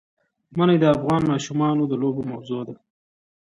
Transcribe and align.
منی 0.57 0.77
د 0.81 0.85
افغان 0.95 1.21
ماشومانو 1.31 1.83
د 1.87 1.93
لوبو 2.01 2.21
موضوع 2.31 2.61
ده. 2.67 2.75